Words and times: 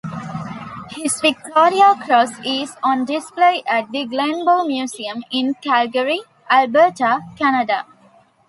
His 0.89 1.21
Victoria 1.21 1.93
Cross 2.03 2.31
is 2.43 2.75
on 2.81 3.05
display 3.05 3.61
at 3.67 3.91
the 3.91 4.07
Glenbow 4.07 4.65
Museum 4.65 5.23
in 5.29 5.53
Calgary, 5.53 6.21
Alberta, 6.49 7.19
Canada. 7.37 7.85